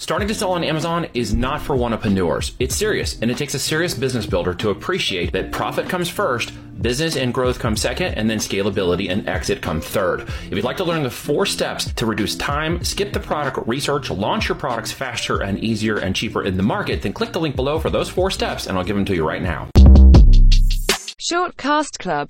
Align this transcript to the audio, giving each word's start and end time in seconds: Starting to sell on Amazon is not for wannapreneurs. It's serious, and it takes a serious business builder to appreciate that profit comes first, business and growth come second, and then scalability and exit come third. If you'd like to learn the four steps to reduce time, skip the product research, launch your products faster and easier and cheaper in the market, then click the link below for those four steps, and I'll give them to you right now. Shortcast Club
Starting 0.00 0.28
to 0.28 0.34
sell 0.34 0.52
on 0.52 0.62
Amazon 0.62 1.08
is 1.12 1.34
not 1.34 1.60
for 1.60 1.74
wannapreneurs. 1.74 2.52
It's 2.60 2.76
serious, 2.76 3.20
and 3.20 3.32
it 3.32 3.36
takes 3.36 3.54
a 3.54 3.58
serious 3.58 3.94
business 3.94 4.26
builder 4.26 4.54
to 4.54 4.70
appreciate 4.70 5.32
that 5.32 5.50
profit 5.50 5.88
comes 5.88 6.08
first, 6.08 6.52
business 6.80 7.16
and 7.16 7.34
growth 7.34 7.58
come 7.58 7.76
second, 7.76 8.14
and 8.14 8.30
then 8.30 8.38
scalability 8.38 9.10
and 9.10 9.28
exit 9.28 9.60
come 9.60 9.80
third. 9.80 10.20
If 10.20 10.52
you'd 10.52 10.62
like 10.62 10.76
to 10.76 10.84
learn 10.84 11.02
the 11.02 11.10
four 11.10 11.46
steps 11.46 11.92
to 11.94 12.06
reduce 12.06 12.36
time, 12.36 12.84
skip 12.84 13.12
the 13.12 13.18
product 13.18 13.66
research, 13.66 14.08
launch 14.08 14.48
your 14.48 14.56
products 14.56 14.92
faster 14.92 15.42
and 15.42 15.58
easier 15.58 15.98
and 15.98 16.14
cheaper 16.14 16.44
in 16.44 16.56
the 16.56 16.62
market, 16.62 17.02
then 17.02 17.12
click 17.12 17.32
the 17.32 17.40
link 17.40 17.56
below 17.56 17.80
for 17.80 17.90
those 17.90 18.08
four 18.08 18.30
steps, 18.30 18.68
and 18.68 18.78
I'll 18.78 18.84
give 18.84 18.94
them 18.94 19.04
to 19.06 19.16
you 19.16 19.26
right 19.26 19.42
now. 19.42 19.68
Shortcast 21.20 21.98
Club 21.98 22.26